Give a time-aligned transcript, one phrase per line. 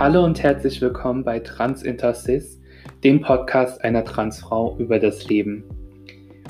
[0.00, 2.58] Hallo und herzlich willkommen bei Trans Intercis,
[3.04, 5.62] dem Podcast einer Transfrau über das Leben.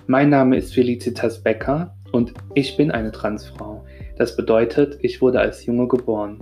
[0.07, 3.85] Mein Name ist Felicitas Becker und ich bin eine Transfrau.
[4.17, 6.39] Das bedeutet, ich wurde als Junge geboren.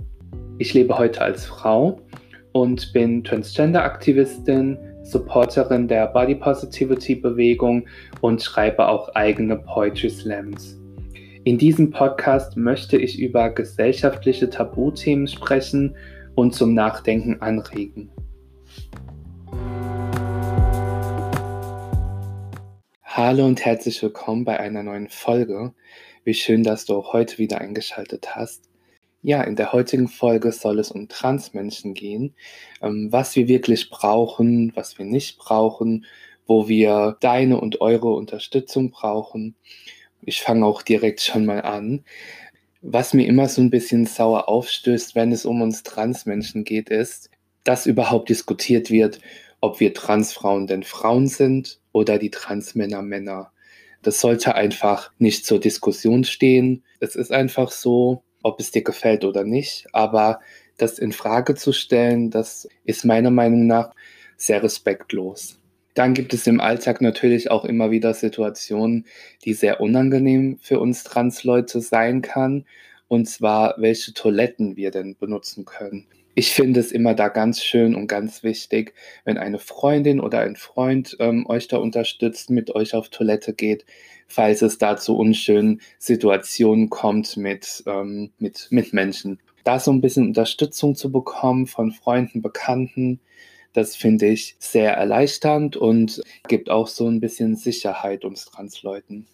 [0.59, 1.99] Ich lebe heute als Frau
[2.51, 7.87] und bin Transgender-Aktivistin, Supporterin der Body Positivity Bewegung
[8.21, 10.79] und schreibe auch eigene Poetry Slams.
[11.43, 15.95] In diesem Podcast möchte ich über gesellschaftliche Tabuthemen sprechen
[16.35, 18.09] und zum Nachdenken anregen.
[23.03, 25.73] Hallo und herzlich willkommen bei einer neuen Folge.
[26.23, 28.69] Wie schön, dass du auch heute wieder eingeschaltet hast.
[29.21, 32.33] Ja, in der heutigen Folge soll es um Transmenschen gehen,
[32.81, 36.05] ähm, was wir wirklich brauchen, was wir nicht brauchen,
[36.47, 39.55] wo wir deine und eure Unterstützung brauchen.
[40.21, 42.05] Ich fange auch direkt schon mal an.
[42.81, 47.29] Was mir immer so ein bisschen sauer aufstößt, wenn es um uns Transmenschen geht, ist,
[47.65, 49.19] dass überhaupt diskutiert wird,
[49.59, 53.51] ob wir Transfrauen denn Frauen sind oder die Transmänner Männer.
[54.01, 56.83] Das sollte einfach nicht zur Diskussion stehen.
[57.01, 59.87] Es ist einfach so, ob es dir gefällt oder nicht.
[59.91, 60.39] Aber
[60.77, 63.93] das in Frage zu stellen, das ist meiner Meinung nach
[64.37, 65.59] sehr respektlos.
[65.93, 69.05] Dann gibt es im Alltag natürlich auch immer wieder Situationen,
[69.43, 72.65] die sehr unangenehm für uns Transleute sein kann.
[73.07, 76.05] Und zwar, welche Toiletten wir denn benutzen können.
[76.35, 78.93] Ich finde es immer da ganz schön und ganz wichtig,
[79.25, 83.85] wenn eine Freundin oder ein Freund ähm, euch da unterstützt, mit euch auf Toilette geht,
[84.25, 89.39] falls es da zu unschönen Situationen kommt mit, ähm, mit, mit Menschen.
[89.65, 93.19] Da so ein bisschen Unterstützung zu bekommen von Freunden, Bekannten,
[93.73, 99.27] das finde ich sehr erleichternd und gibt auch so ein bisschen Sicherheit uns Transleuten.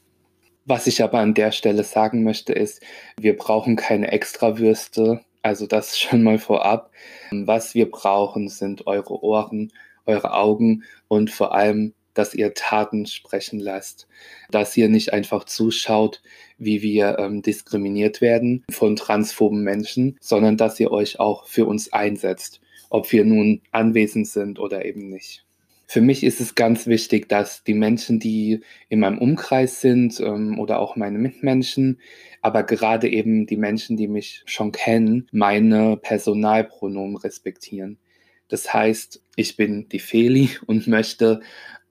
[0.66, 2.82] Was ich aber an der Stelle sagen möchte, ist,
[3.20, 6.92] wir brauchen keine Extrawürste also das schon mal vorab.
[7.32, 9.72] Was wir brauchen, sind eure Ohren,
[10.06, 14.08] eure Augen und vor allem, dass ihr Taten sprechen lasst.
[14.50, 16.24] Dass ihr nicht einfach zuschaut,
[16.58, 21.94] wie wir ähm, diskriminiert werden von transphoben Menschen, sondern dass ihr euch auch für uns
[21.94, 25.46] einsetzt, ob wir nun anwesend sind oder eben nicht.
[25.88, 30.60] Für mich ist es ganz wichtig, dass die Menschen, die in meinem Umkreis sind ähm,
[30.60, 32.00] oder auch meine Mitmenschen,
[32.42, 38.00] aber gerade eben die Menschen, die mich schon kennen, meine Personalpronomen respektieren.
[38.48, 41.42] Das heißt, ich bin die Feli und möchte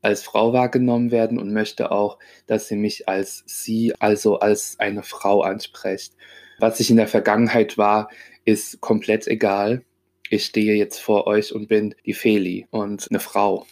[0.02, 5.02] als Frau wahrgenommen werden und möchte auch, dass sie mich als sie, also als eine
[5.02, 6.14] Frau anspricht.
[6.58, 8.10] Was ich in der Vergangenheit war,
[8.44, 9.82] ist komplett egal.
[10.30, 13.66] Ich stehe jetzt vor euch und bin die Feli und eine Frau.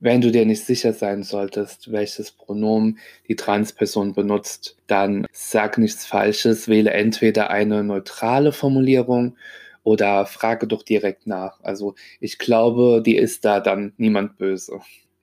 [0.00, 6.04] Wenn du dir nicht sicher sein solltest, welches Pronomen die Transperson benutzt, dann sag nichts
[6.04, 9.36] Falsches, wähle entweder eine neutrale Formulierung
[9.82, 11.60] oder frage doch direkt nach.
[11.62, 14.80] Also ich glaube, dir ist da dann niemand böse.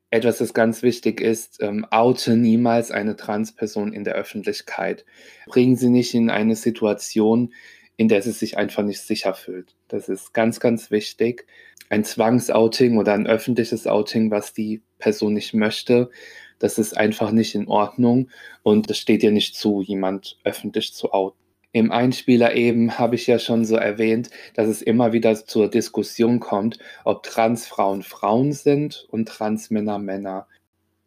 [0.09, 5.05] Etwas, das ganz wichtig ist, ähm, oute niemals eine Transperson in der Öffentlichkeit.
[5.45, 7.53] Bringen sie nicht in eine Situation,
[7.95, 9.75] in der sie sich einfach nicht sicher fühlt.
[9.91, 11.45] Das ist ganz, ganz wichtig
[11.91, 16.09] ein Zwangsouting oder ein öffentliches Outing, was die Person nicht möchte,
[16.57, 18.29] das ist einfach nicht in Ordnung
[18.63, 21.37] und es steht ihr nicht zu, jemand öffentlich zu outen.
[21.73, 26.39] Im Einspieler eben habe ich ja schon so erwähnt, dass es immer wieder zur Diskussion
[26.39, 30.47] kommt, ob Transfrauen Frauen sind und Transmänner Männer.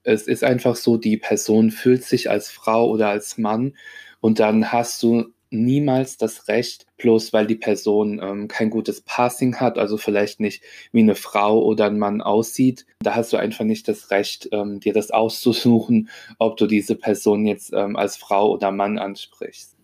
[0.03, 3.75] Es ist einfach so, die Person fühlt sich als Frau oder als Mann
[4.21, 9.56] und dann hast du niemals das Recht, bloß weil die Person ähm, kein gutes Passing
[9.56, 13.64] hat, also vielleicht nicht wie eine Frau oder ein Mann aussieht, da hast du einfach
[13.64, 18.50] nicht das Recht, ähm, dir das auszusuchen, ob du diese Person jetzt ähm, als Frau
[18.53, 19.76] oder Mann ansprichst.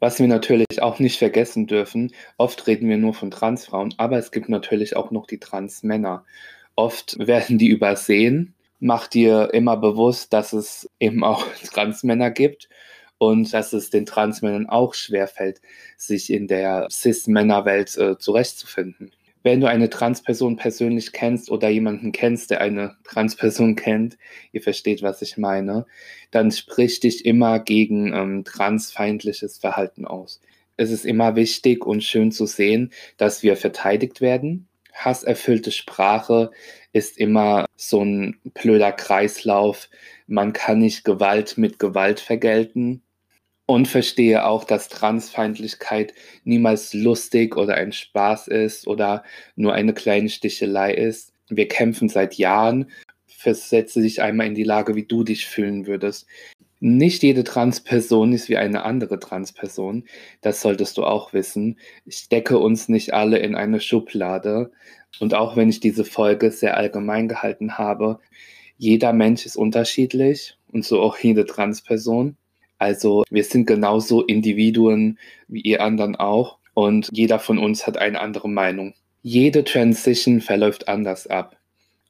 [0.00, 4.32] Was wir natürlich auch nicht vergessen dürfen, oft reden wir nur von Transfrauen, aber es
[4.32, 6.24] gibt natürlich auch noch die Transmänner.
[6.74, 8.54] Oft werden die übersehen.
[8.80, 12.68] Mach dir immer bewusst, dass es eben auch Transmänner gibt
[13.22, 15.60] und dass es den Transmännern auch schwerfällt,
[15.96, 19.12] sich in der Cis-Männerwelt äh, zurechtzufinden.
[19.44, 24.18] Wenn du eine Transperson persönlich kennst oder jemanden kennst, der eine Transperson kennt,
[24.50, 25.86] ihr versteht, was ich meine,
[26.32, 30.40] dann sprich dich immer gegen ähm, transfeindliches Verhalten aus.
[30.76, 34.66] Es ist immer wichtig und schön zu sehen, dass wir verteidigt werden.
[34.92, 36.50] Hasserfüllte Sprache
[36.92, 39.88] ist immer so ein blöder Kreislauf.
[40.26, 43.00] Man kann nicht Gewalt mit Gewalt vergelten
[43.66, 46.14] und verstehe auch, dass Transfeindlichkeit
[46.44, 49.24] niemals lustig oder ein Spaß ist oder
[49.56, 51.32] nur eine kleine Stichelei ist.
[51.48, 52.90] Wir kämpfen seit Jahren.
[53.26, 56.26] Versetze dich einmal in die Lage, wie du dich fühlen würdest.
[56.80, 60.04] Nicht jede Transperson ist wie eine andere Transperson.
[60.40, 61.78] Das solltest du auch wissen.
[62.04, 64.72] Ich stecke uns nicht alle in eine Schublade.
[65.20, 68.18] Und auch wenn ich diese Folge sehr allgemein gehalten habe,
[68.78, 72.36] jeder Mensch ist unterschiedlich und so auch jede Transperson.
[72.82, 78.18] Also wir sind genauso Individuen wie ihr anderen auch und jeder von uns hat eine
[78.18, 78.94] andere Meinung.
[79.22, 81.56] Jede Transition verläuft anders ab.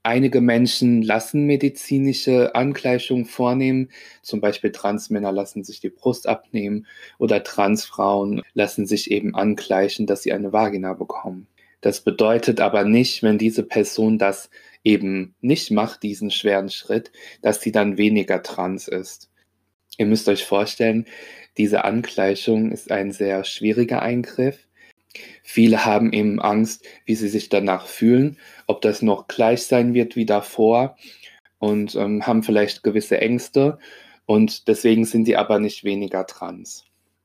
[0.03, 3.91] Einige Menschen lassen medizinische Angleichungen vornehmen,
[4.23, 6.87] zum Beispiel Transmänner lassen sich die Brust abnehmen
[7.19, 11.49] oder Transfrauen lassen sich eben angleichen, dass sie eine Vagina bekommen.
[11.83, 14.49] Das bedeutet aber nicht, wenn diese Person das
[14.85, 19.29] eben nicht macht, diesen schweren Schritt, dass sie dann weniger trans ist.
[19.99, 21.07] Ihr müsst euch vorstellen,
[21.59, 24.67] diese Angleichung ist ein sehr schwieriger Eingriff
[25.43, 30.17] Viele haben eben Angst, wie sie sich danach fühlen, ob das noch gleich sein wird
[30.17, 30.97] wie davor
[31.59, 33.79] und ähm, haben vielleicht gewisse Ängste
[34.27, 36.85] und deswegen sind sie aber nicht weniger trans.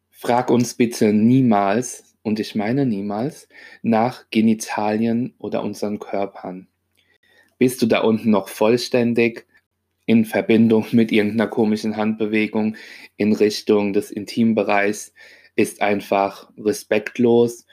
[0.09, 3.47] Frag uns bitte niemals, und ich meine niemals,
[3.83, 6.67] nach Genitalien oder unseren Körpern.
[7.57, 9.45] Bist du da unten noch vollständig
[10.07, 12.75] in Verbindung mit irgendeiner komischen Handbewegung
[13.18, 15.13] in Richtung des Intimbereichs?
[15.56, 17.68] Ist einfach respektlos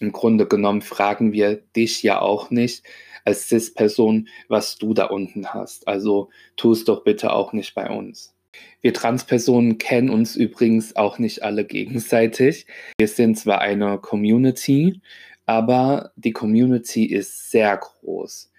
[0.00, 2.84] im Grunde genommen fragen wir dich ja auch nicht
[3.24, 5.86] als CIS-Person, was du da unten hast.
[5.88, 8.34] Also tu es doch bitte auch nicht bei uns.
[8.80, 12.66] Wir Transpersonen kennen uns übrigens auch nicht alle gegenseitig.
[12.98, 15.00] Wir sind zwar eine Community,
[15.46, 18.50] aber die Community ist sehr groß.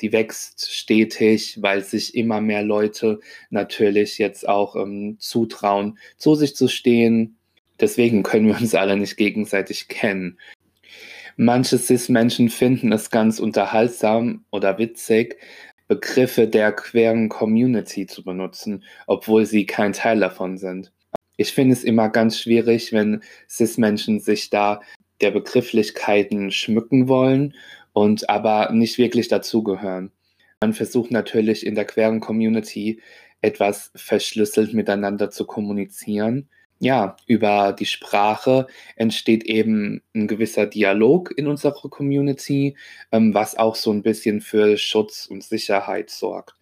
[0.00, 3.20] Die wächst stetig, weil sich immer mehr Leute
[3.50, 7.36] natürlich jetzt auch ähm, zutrauen, zu sich zu stehen.
[7.80, 10.38] Deswegen können wir uns alle nicht gegenseitig kennen.
[11.36, 15.36] Manche Cis-Menschen finden es ganz unterhaltsam oder witzig,
[15.88, 20.92] Begriffe der queeren Community zu benutzen, obwohl sie kein Teil davon sind.
[21.36, 24.80] Ich finde es immer ganz schwierig, wenn Cis-Menschen sich da
[25.20, 27.54] der Begrifflichkeiten schmücken wollen
[27.94, 30.12] und aber nicht wirklich dazugehören.
[30.60, 33.00] Man versucht natürlich in der queeren Community
[33.40, 36.50] etwas verschlüsselt miteinander zu kommunizieren
[36.84, 42.76] ja, über die Sprache entsteht eben ein gewisser Dialog in unserer Community,
[43.12, 46.56] ähm, was auch so ein bisschen für Schutz und Sicherheit sorgt.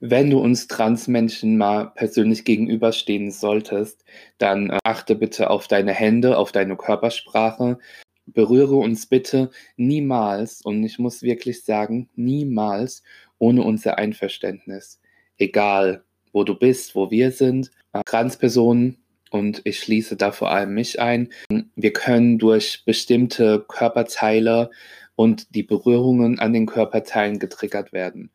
[0.00, 4.04] Wenn du uns Transmenschen mal persönlich gegenüberstehen solltest,
[4.38, 7.78] dann äh, achte bitte auf deine Hände, auf deine Körpersprache.
[8.26, 13.02] Berühre uns bitte niemals, und ich muss wirklich sagen, niemals
[13.38, 15.00] ohne unser Einverständnis.
[15.38, 17.70] Egal, wo du bist, wo wir sind.
[17.92, 18.98] Äh, Transpersonen
[19.30, 21.30] und ich schließe da vor allem mich ein.
[21.74, 24.70] Wir können durch bestimmte Körperteile
[25.14, 28.30] und die Berührungen an den Körperteilen getriggert werden.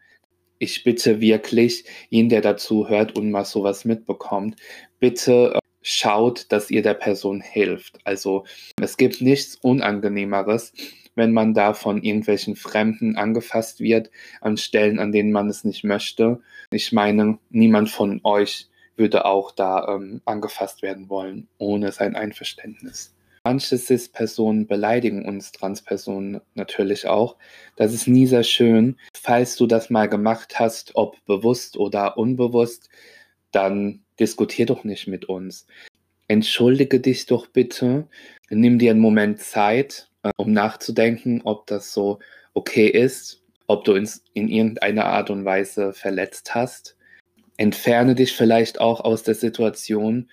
[0.58, 4.56] Ich bitte wirklich, jeden, der dazu hört und mal sowas mitbekommt,
[5.00, 8.00] bitte schaut, dass ihr der Person hilft.
[8.04, 8.46] Also
[8.82, 10.74] es gibt nichts Unangenehmeres,
[11.16, 15.84] wenn man da von irgendwelchen Fremden angefasst wird, an Stellen, an denen man es nicht
[15.84, 16.40] möchte.
[16.72, 23.14] Ich meine, niemand von euch würde auch da ähm, angefasst werden wollen, ohne sein Einverständnis.
[23.44, 27.38] Manche CIS-Personen beleidigen uns Transpersonen natürlich auch.
[27.76, 28.98] Das ist nie sehr schön.
[29.20, 32.90] Falls du das mal gemacht hast, ob bewusst oder unbewusst,
[33.52, 35.68] dann diskutier doch nicht mit uns.
[36.30, 38.08] Entschuldige dich doch bitte.
[38.50, 42.20] Nimm dir einen Moment Zeit, äh, um nachzudenken, ob das so
[42.54, 46.96] okay ist, ob du uns in irgendeiner Art und Weise verletzt hast
[47.62, 50.32] entferne dich vielleicht auch aus der Situation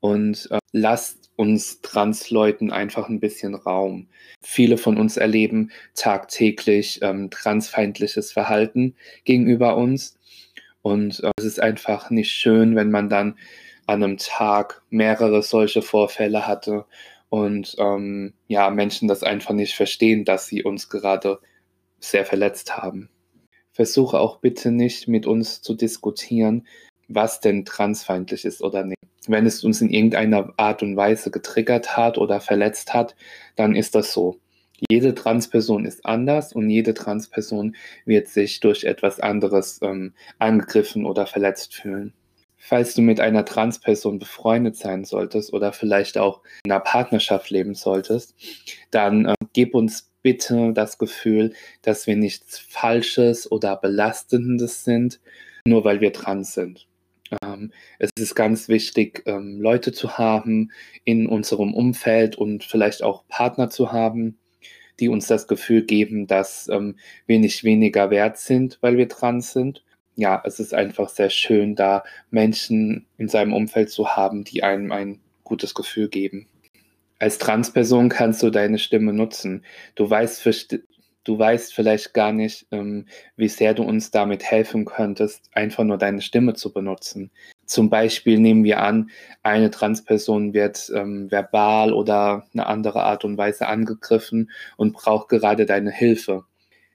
[0.00, 4.08] und äh, lass uns Transleuten einfach ein bisschen Raum.
[4.40, 8.94] Viele von uns erleben tagtäglich ähm, transfeindliches Verhalten
[9.24, 10.16] gegenüber uns.
[10.84, 13.38] Und äh, es ist einfach nicht schön, wenn man dann
[13.86, 16.84] an einem Tag mehrere solche Vorfälle hatte
[17.30, 21.38] und ähm, ja, Menschen das einfach nicht verstehen, dass sie uns gerade
[22.00, 23.08] sehr verletzt haben.
[23.72, 26.66] Versuche auch bitte nicht mit uns zu diskutieren,
[27.08, 29.00] was denn transfeindlich ist oder nicht.
[29.26, 33.16] Wenn es uns in irgendeiner Art und Weise getriggert hat oder verletzt hat,
[33.56, 34.38] dann ist das so.
[34.90, 41.26] Jede Transperson ist anders und jede Transperson wird sich durch etwas anderes ähm, angegriffen oder
[41.26, 42.12] verletzt fühlen.
[42.56, 47.74] Falls du mit einer Transperson befreundet sein solltest oder vielleicht auch in einer Partnerschaft leben
[47.74, 48.34] solltest,
[48.90, 51.52] dann äh, gib uns bitte das Gefühl,
[51.82, 55.20] dass wir nichts Falsches oder Belastendes sind,
[55.66, 56.88] nur weil wir trans sind.
[57.42, 60.72] Ähm, es ist ganz wichtig, ähm, Leute zu haben
[61.04, 64.38] in unserem Umfeld und vielleicht auch Partner zu haben,
[65.00, 66.96] die uns das Gefühl geben, dass ähm,
[67.26, 69.84] wir nicht weniger wert sind, weil wir trans sind.
[70.16, 74.92] ja, es ist einfach sehr schön, da Menschen in seinem Umfeld zu haben, die einem
[74.92, 76.46] ein gutes Gefühl geben.
[77.18, 79.64] Als Transperson kannst du deine Stimme nutzen.
[79.94, 80.40] Du weißt,
[81.24, 85.98] du weißt vielleicht gar nicht, ähm, wie sehr du uns damit helfen könntest, einfach nur
[85.98, 87.30] deine Stimme zu benutzen.
[87.66, 89.10] Zum Beispiel nehmen wir an,
[89.42, 95.66] eine Transperson wird ähm, verbal oder eine andere Art und Weise angegriffen und braucht gerade
[95.66, 96.44] deine Hilfe.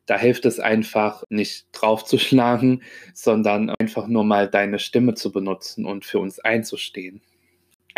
[0.06, 2.84] Da hilft es einfach nicht draufzuschlagen,
[3.14, 7.22] sondern einfach nur mal deine Stimme zu benutzen und für uns einzustehen.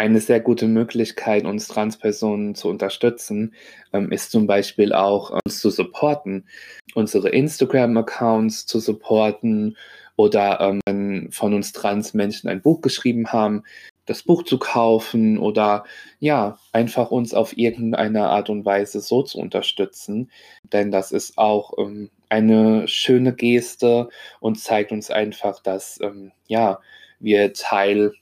[0.02, 3.54] Eine sehr gute Möglichkeit, uns Transpersonen zu unterstützen,
[3.94, 6.48] ähm, ist zum Beispiel auch uns zu supporten,
[6.96, 9.78] unsere Instagram-Accounts zu supporten
[10.16, 13.62] oder ähm, von uns Transmenschen ein Buch geschrieben haben,
[14.08, 15.84] das Buch zu kaufen oder
[16.18, 20.32] ja, einfach uns auf irgendeine Art und Weise so zu unterstützen.
[20.64, 26.80] Denn das ist auch ähm, eine schöne Geste und zeigt uns einfach, dass ähm, ja,
[27.20, 28.14] wir Teil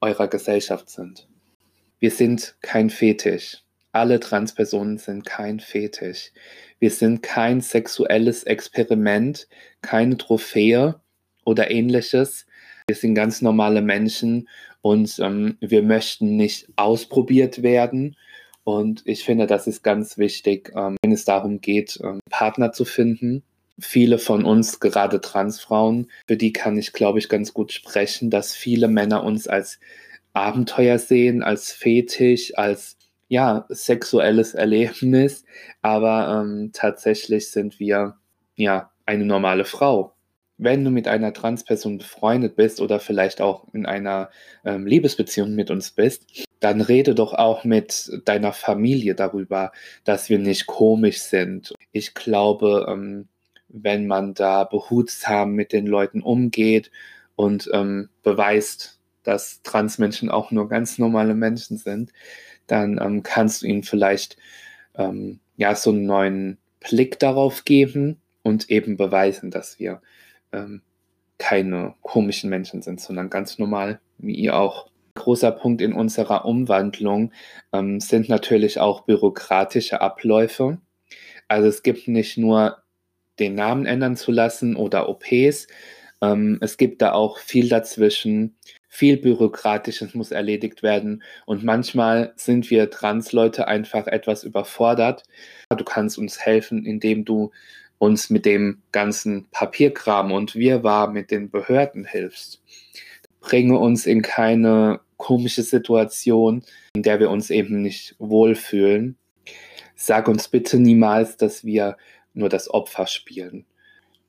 [0.00, 1.28] eurer Gesellschaft sind.
[1.98, 3.62] Wir sind kein Fetisch.
[3.92, 6.32] Alle Transpersonen sind kein Fetisch.
[6.78, 9.48] Wir sind kein sexuelles Experiment,
[9.80, 11.00] keine Trophäe
[11.44, 12.46] oder ähnliches.
[12.86, 14.48] Wir sind ganz normale Menschen
[14.82, 18.16] und ähm, wir möchten nicht ausprobiert werden.
[18.64, 22.84] Und ich finde, das ist ganz wichtig, ähm, wenn es darum geht, ähm, Partner zu
[22.84, 23.42] finden.
[23.78, 28.54] Viele von uns, gerade Transfrauen, für die kann ich, glaube ich, ganz gut sprechen, dass
[28.54, 29.78] viele Männer uns als
[30.32, 32.96] Abenteuer sehen, als Fetisch, als
[33.28, 35.44] ja, sexuelles Erlebnis.
[35.82, 38.16] Aber ähm, tatsächlich sind wir
[38.56, 40.16] ja eine normale Frau
[40.58, 44.30] wenn du mit einer Transperson befreundet bist oder vielleicht auch in einer
[44.64, 49.72] ähm, Liebesbeziehung mit uns bist, dann rede doch auch mit deiner Familie darüber,
[50.04, 51.74] dass wir nicht komisch sind.
[51.92, 53.28] Ich glaube, ähm,
[53.82, 56.90] wenn man da behutsam mit den Leuten umgeht
[57.34, 62.12] und ähm, beweist, dass Transmenschen auch nur ganz normale Menschen sind,
[62.66, 64.36] dann ähm, kannst du ihnen vielleicht
[64.94, 70.00] ähm, ja so einen neuen Blick darauf geben und eben beweisen, dass wir
[70.52, 70.82] ähm,
[71.38, 74.88] keine komischen Menschen sind, sondern ganz normal, wie ihr auch.
[75.14, 77.32] Großer Punkt in unserer Umwandlung
[77.72, 80.78] ähm, sind natürlich auch bürokratische Abläufe.
[81.48, 82.82] Also es gibt nicht nur
[83.38, 85.66] den Namen ändern zu lassen oder OPs,
[86.22, 88.56] ähm, es gibt da auch viel dazwischen.
[88.88, 95.24] Viel Bürokratisches muss erledigt werden und manchmal sind wir Transleute einfach etwas überfordert.
[95.68, 97.50] Du kannst uns helfen, indem du
[97.98, 102.62] uns mit dem ganzen Papierkram und Wirrwarr mit den Behörden hilfst.
[103.40, 106.64] Bringe uns in keine komische Situation,
[106.94, 109.18] in der wir uns eben nicht wohlfühlen.
[109.94, 111.96] Sag uns bitte niemals, dass wir
[112.36, 113.66] nur das Opfer spielen.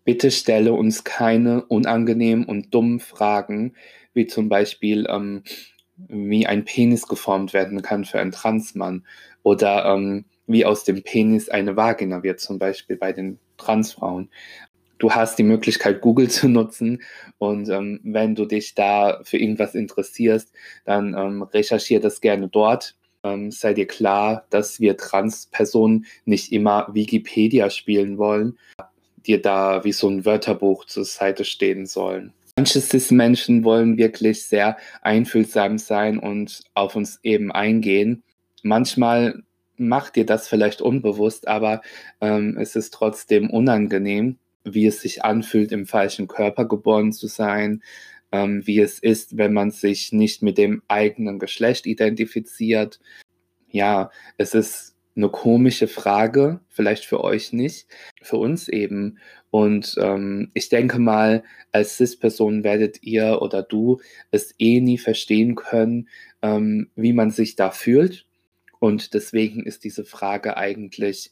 [0.04, 3.74] Bitte stelle uns keine unangenehmen und dummen Fragen,
[4.14, 5.44] wie zum Beispiel, ähm,
[5.98, 9.06] wie ein Penis geformt werden kann für einen Transmann
[9.44, 14.30] oder ähm, wie aus dem Penis eine Vagina wird, zum Beispiel bei den Transfrauen.
[14.98, 17.02] Du hast die Möglichkeit, Google zu nutzen
[17.38, 20.54] und ähm, wenn du dich da für irgendwas interessierst,
[20.86, 22.96] dann ähm, recherchiere das gerne dort.
[23.34, 28.58] Ähm, sei dir klar, dass wir Transpersonen nicht immer Wikipedia spielen wollen,
[29.26, 32.34] dir da wie so ein Wörterbuch zur Seite stehen sollen.
[32.56, 38.24] Manche Cis-Menschen wollen wirklich sehr einfühlsam sein und auf uns eben eingehen.
[38.64, 39.44] Manchmal
[39.78, 41.82] macht dir das vielleicht unbewusst, aber
[42.20, 47.84] ähm, es ist trotzdem unangenehm, wie es sich anfühlt, im falschen Körper geboren zu sein,
[48.32, 53.00] ähm, wie es ist, wenn man sich nicht mit dem eigenen Geschlecht identifiziert.
[53.70, 57.88] Ja, es ist eine komische Frage, vielleicht für euch nicht,
[58.22, 59.18] für uns eben.
[59.50, 64.00] Und ähm, ich denke mal, als CIS-Person werdet ihr oder du
[64.32, 66.10] es eh nie verstehen können,
[66.42, 68.28] ähm, wie man sich da fühlt
[68.80, 71.32] und deswegen ist diese Frage eigentlich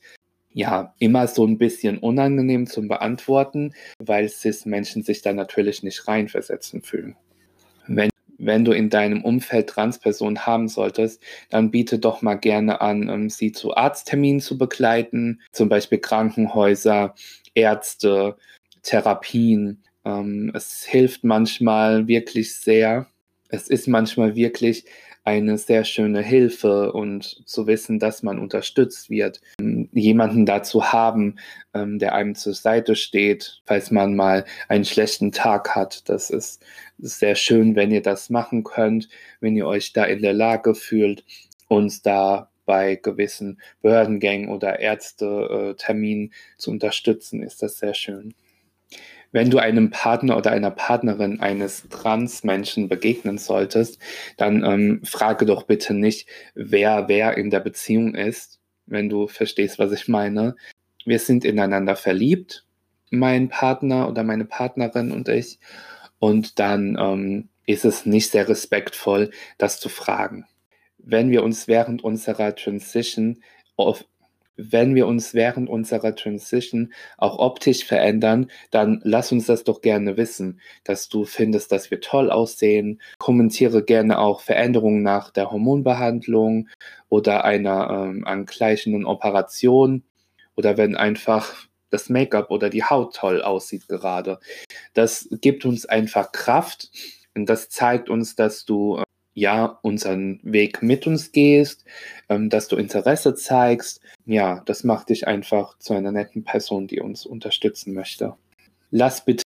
[0.56, 6.82] ja immer so ein bisschen unangenehm zum Beantworten, weil CIS-Menschen sich da natürlich nicht reinversetzen
[6.82, 7.18] fühlen.
[7.88, 13.10] Wenn, wenn du in deinem Umfeld Transpersonen haben solltest, dann biete doch mal gerne an,
[13.10, 17.16] um sie zu Arztterminen zu begleiten, zum Beispiel Krankenhäuser,
[17.54, 18.38] Ärzte,
[18.82, 19.84] Therapien.
[20.06, 23.08] Ähm, es hilft manchmal wirklich sehr.
[23.50, 24.86] Es ist manchmal wirklich
[25.26, 31.40] eine sehr schöne Hilfe und zu wissen, dass man unterstützt wird, ähm, jemanden dazu haben,
[31.74, 36.08] ähm, der einem zur Seite steht, falls man mal einen schlechten Tag hat.
[36.10, 36.64] Das ist
[37.00, 39.10] sehr schön, wenn ihr das machen könnt,
[39.42, 41.26] wenn ihr euch da in der Lage fühlt,
[41.68, 48.36] uns da bei gewissen Behördengängen oder Ärzteterminen zu unterstützen, ist das sehr schön.
[49.36, 54.00] Wenn du einem Partner oder einer Partnerin eines Transmenschen begegnen solltest,
[54.38, 59.78] dann ähm, frage doch bitte nicht, wer wer in der Beziehung ist, wenn du verstehst,
[59.78, 60.56] was ich meine.
[61.04, 62.66] Wir sind ineinander verliebt,
[63.10, 65.60] mein Partner oder meine Partnerin und ich.
[66.18, 70.46] Und dann ähm, ist es nicht sehr respektvoll, das zu fragen.
[70.98, 73.42] Wenn wir uns während unserer Transition
[74.58, 80.18] wenn wir uns während unserer Transition auch optisch verändern, dann lass uns das doch gerne
[80.18, 83.02] wissen, dass du findest, dass wir toll aussehen.
[83.18, 86.70] Kommentiere gerne auch Veränderungen nach der Hormonbehandlung
[87.10, 90.04] oder einer ähm, angleichenden Operation
[90.56, 94.40] oder wenn einfach das Make-up oder die Haut toll aussieht gerade.
[94.94, 96.92] Das gibt uns einfach Kraft
[97.36, 99.02] und das zeigt uns, dass du
[99.36, 101.86] ja, unseren Weg mit uns gehst,
[102.30, 104.02] ähm, dass du Interesse zeigst.
[104.26, 108.34] Ja, das macht dich einfach zu einer netten Person, die uns unterstützen möchte.
[108.92, 109.44] Lass bitte,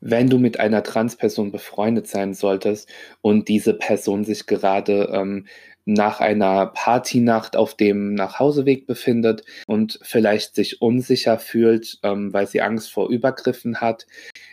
[0.00, 2.90] wenn du mit einer Transperson befreundet sein solltest
[3.22, 5.46] und diese Person sich gerade ähm,
[5.86, 12.62] nach einer Partynacht auf dem Nachhauseweg befindet und vielleicht sich unsicher fühlt, ähm, weil sie
[12.62, 14.06] Angst vor Übergriffen hat,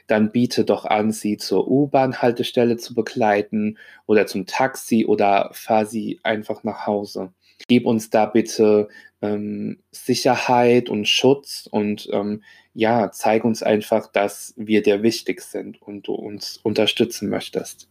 [0.07, 6.19] dann biete doch an, sie zur U-Bahn-Haltestelle zu begleiten oder zum Taxi oder fahr sie
[6.23, 7.31] einfach nach Hause.
[7.67, 8.89] Gib uns da bitte
[9.21, 15.81] ähm, Sicherheit und Schutz und ähm, ja, zeig uns einfach, dass wir dir wichtig sind
[15.81, 17.90] und du uns unterstützen möchtest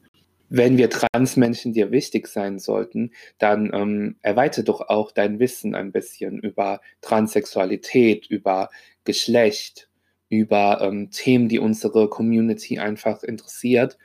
[0.50, 5.92] wenn wir Transmenschen dir wichtig sein sollten, dann ähm, erweite doch auch dein Wissen ein
[5.92, 8.68] bisschen über Transsexualität, über
[9.04, 9.88] Geschlecht,
[10.28, 13.96] über ähm, Themen, die unsere Community einfach interessiert.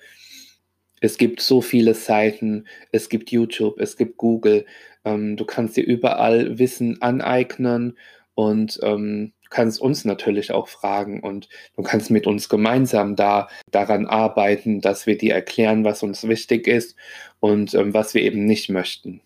[1.02, 4.66] Es gibt so viele Seiten, es gibt YouTube, es gibt Google.
[5.04, 7.98] Ähm, du kannst dir überall Wissen aneignen
[8.36, 14.06] und ähm, kannst uns natürlich auch fragen und du kannst mit uns gemeinsam da daran
[14.06, 16.96] arbeiten, dass wir dir erklären, was uns wichtig ist
[17.40, 19.22] und ähm, was wir eben nicht möchten.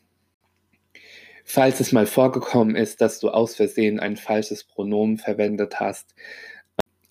[1.43, 6.13] Falls es mal vorgekommen ist, dass du aus Versehen ein falsches Pronomen verwendet hast,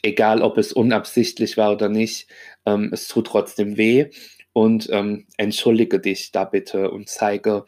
[0.02, 2.28] egal ob es unabsichtlich war oder nicht,
[2.64, 4.10] ähm, es tut trotzdem weh
[4.52, 7.64] und ähm, entschuldige dich da bitte und zeige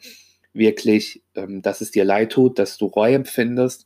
[0.53, 3.85] wirklich, ähm, dass es dir leid tut, dass du Reue empfindest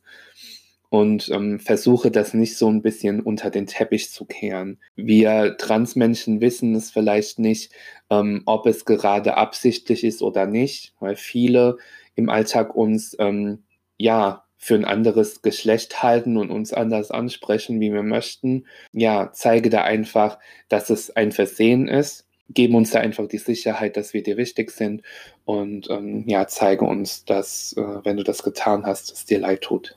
[0.88, 4.78] und ähm, versuche das nicht so ein bisschen unter den Teppich zu kehren.
[4.94, 7.72] Wir Transmenschen wissen es vielleicht nicht,
[8.10, 11.78] ähm, ob es gerade absichtlich ist oder nicht, weil viele
[12.14, 13.64] im Alltag uns ähm,
[13.98, 18.66] ja für ein anderes Geschlecht halten und uns anders ansprechen, wie wir möchten.
[18.92, 22.26] Ja, zeige da einfach, dass es ein Versehen ist.
[22.48, 25.02] Geben uns da einfach die Sicherheit, dass wir dir wichtig sind
[25.44, 29.62] und ähm, ja, zeige uns, dass, äh, wenn du das getan hast, es dir leid
[29.62, 29.96] tut.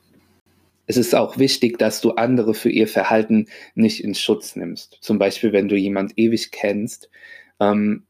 [0.90, 4.98] Es ist auch wichtig, dass du andere für ihr Verhalten nicht in Schutz nimmst.
[5.00, 7.10] Zum Beispiel, wenn du jemand ewig kennst,
[7.60, 8.06] ähm,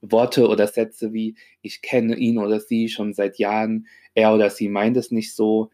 [0.00, 4.68] Worte oder Sätze wie ich kenne ihn oder sie schon seit Jahren, er oder sie
[4.68, 5.70] meint es nicht so,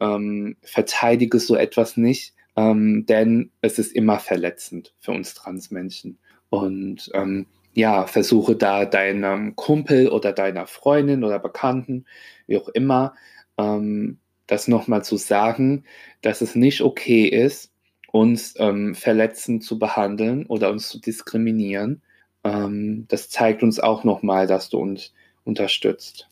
[0.00, 6.18] ähm, verteidige so etwas nicht, ähm, denn es ist immer verletzend für uns Transmenschen.
[6.50, 12.06] Und ähm, ja, versuche da deinem Kumpel oder deiner Freundin oder Bekannten,
[12.48, 13.14] wie auch immer,
[13.56, 15.84] ähm, das nochmal zu sagen,
[16.20, 17.72] dass es nicht okay ist,
[18.10, 22.02] uns ähm, verletzend zu behandeln oder uns zu diskriminieren.
[22.44, 25.12] Ähm, das zeigt uns auch nochmal, dass du uns
[25.44, 26.28] unterstützt.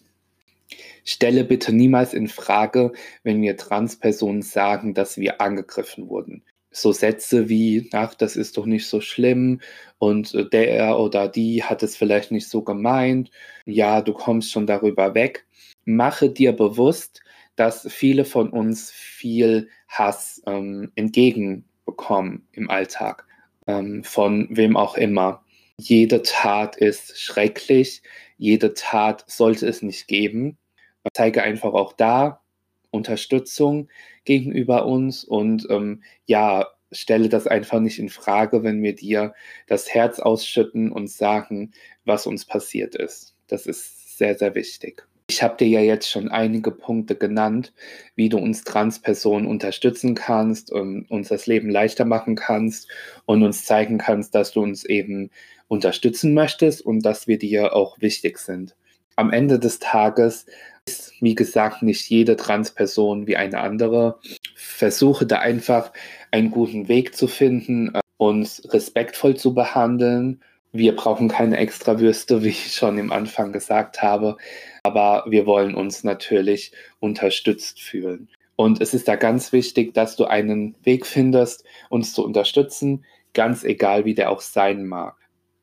[1.04, 2.92] Stelle bitte niemals in Frage,
[3.22, 6.42] wenn wir Transpersonen sagen, dass wir angegriffen wurden.
[6.70, 9.60] So Sätze wie, ach, das ist doch nicht so schlimm
[9.98, 13.30] und äh, der oder die hat es vielleicht nicht so gemeint.
[13.64, 15.46] Ja, du kommst schon darüber weg.
[15.84, 17.22] Mache dir bewusst,
[17.56, 23.26] dass viele von uns viel Hass ähm, entgegenbekommen im Alltag,
[23.66, 25.44] ähm, von wem auch immer.
[25.78, 28.02] Jede Tat ist schrecklich,
[28.38, 30.58] jede Tat sollte es nicht geben.
[31.04, 32.40] Ich zeige einfach auch da
[32.90, 33.88] Unterstützung
[34.24, 39.34] gegenüber uns und ähm, ja, stelle das einfach nicht in Frage, wenn wir dir
[39.66, 41.72] das Herz ausschütten und sagen,
[42.04, 43.34] was uns passiert ist.
[43.46, 45.06] Das ist sehr, sehr wichtig.
[45.40, 47.72] Ich habe dir ja jetzt schon einige Punkte genannt,
[48.14, 52.90] wie du uns Transpersonen unterstützen kannst, und uns das Leben leichter machen kannst
[53.24, 55.30] und uns zeigen kannst, dass du uns eben
[55.66, 58.76] unterstützen möchtest und dass wir dir auch wichtig sind.
[59.16, 60.44] Am Ende des Tages
[60.84, 64.18] ist, wie gesagt, nicht jede Transperson wie eine andere.
[64.54, 65.90] Versuche da einfach
[66.30, 72.42] einen guten Weg zu finden, äh, uns respektvoll zu behandeln wir brauchen keine extra Würste,
[72.44, 74.36] wie ich schon im Anfang gesagt habe,
[74.82, 78.28] aber wir wollen uns natürlich unterstützt fühlen.
[78.56, 83.04] Und es ist da ganz wichtig, dass du einen Weg findest, uns zu unterstützen.
[83.32, 85.16] ganz egal wie der auch sein mag.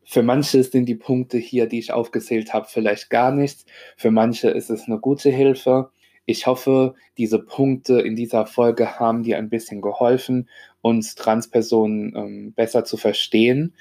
[0.05, 3.65] Für manche sind die Punkte hier, die ich aufgezählt habe, vielleicht gar nichts.
[3.97, 5.91] Für manche ist es eine gute Hilfe.
[6.25, 10.49] Ich hoffe, diese Punkte in dieser Folge haben dir ein bisschen geholfen,
[10.81, 13.73] uns Transpersonen ähm, besser zu verstehen.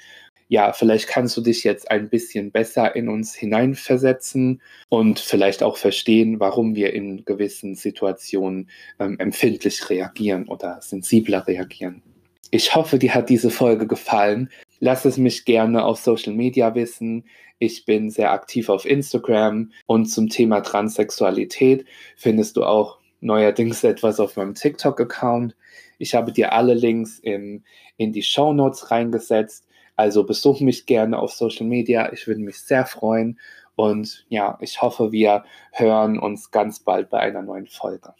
[0.49, 5.75] Ja, vielleicht kannst du dich jetzt ein bisschen besser in uns hineinversetzen und vielleicht auch
[5.75, 12.01] verstehen, warum wir in gewissen Situationen ähm, empfindlich reagieren oder sensibler reagieren.
[12.49, 14.49] Ich hoffe, dir hat diese Folge gefallen.
[14.79, 17.25] Lass es mich gerne auf Social Media wissen.
[17.59, 24.19] Ich bin sehr aktiv auf Instagram und zum Thema Transsexualität findest du auch neuerdings etwas
[24.19, 25.55] auf meinem TikTok-Account.
[25.97, 27.63] Ich habe dir alle Links in,
[27.97, 29.66] in die Show Notes reingesetzt.
[29.97, 32.13] Also besuch mich gerne auf Social Media.
[32.13, 33.39] Ich würde mich sehr freuen.
[33.75, 38.13] Und ja, ich hoffe, wir hören uns ganz bald bei einer neuen Folge.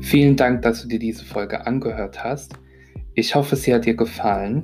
[0.00, 2.52] Vielen Dank, dass du dir diese Folge angehört hast.
[3.14, 4.62] Ich hoffe, sie hat dir gefallen.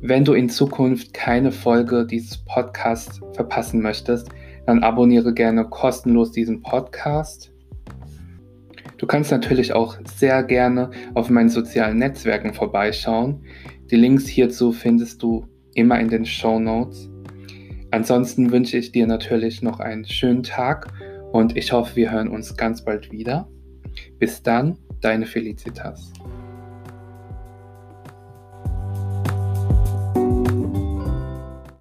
[0.00, 4.28] Wenn du in Zukunft keine Folge dieses Podcasts verpassen möchtest,
[4.66, 7.51] dann abonniere gerne kostenlos diesen Podcast.
[9.02, 13.44] Du kannst natürlich auch sehr gerne auf meinen sozialen Netzwerken vorbeischauen.
[13.90, 17.10] Die Links hierzu findest du immer in den Show Notes.
[17.90, 20.86] Ansonsten wünsche ich dir natürlich noch einen schönen Tag
[21.32, 23.48] und ich hoffe, wir hören uns ganz bald wieder.
[24.20, 26.12] Bis dann, deine Felicitas.